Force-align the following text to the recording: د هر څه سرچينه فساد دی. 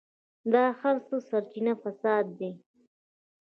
د 0.51 0.53
هر 0.79 0.95
څه 1.07 1.15
سرچينه 1.29 1.73
فساد 1.81 2.25
دی. 2.39 2.51